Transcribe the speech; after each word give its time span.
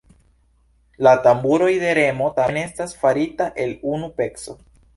La 1.07 1.11
tamburoj 1.27 1.69
de 1.85 1.93
Remo 1.99 2.31
tamen 2.39 2.59
estas 2.63 2.99
farita 3.05 3.51
el 3.67 3.79
unu 3.95 4.13
peco. 4.21 4.61